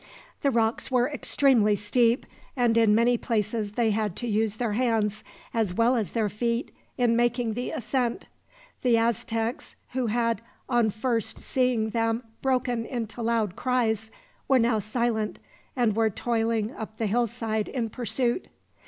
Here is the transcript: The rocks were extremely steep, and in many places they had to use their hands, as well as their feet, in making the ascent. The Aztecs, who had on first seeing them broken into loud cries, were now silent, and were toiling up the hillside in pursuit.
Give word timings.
The 0.41 0.49
rocks 0.49 0.89
were 0.89 1.07
extremely 1.07 1.75
steep, 1.75 2.25
and 2.57 2.75
in 2.75 2.95
many 2.95 3.19
places 3.19 3.73
they 3.73 3.91
had 3.91 4.15
to 4.15 4.27
use 4.27 4.55
their 4.55 4.71
hands, 4.73 5.23
as 5.53 5.75
well 5.75 5.95
as 5.95 6.13
their 6.13 6.27
feet, 6.27 6.71
in 6.97 7.15
making 7.15 7.53
the 7.53 7.69
ascent. 7.69 8.27
The 8.81 8.97
Aztecs, 8.97 9.75
who 9.91 10.07
had 10.07 10.41
on 10.67 10.89
first 10.89 11.37
seeing 11.37 11.91
them 11.91 12.23
broken 12.41 12.83
into 12.87 13.21
loud 13.21 13.55
cries, 13.55 14.09
were 14.47 14.57
now 14.57 14.79
silent, 14.79 15.37
and 15.75 15.95
were 15.95 16.09
toiling 16.09 16.71
up 16.75 16.97
the 16.97 17.05
hillside 17.05 17.67
in 17.67 17.91
pursuit. 17.91 18.47